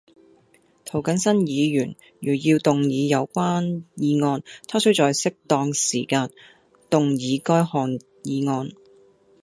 [0.83, 6.31] 涂謹申議員如要動議有關議案，他須在適當時間
[6.89, 8.71] 動議該項議案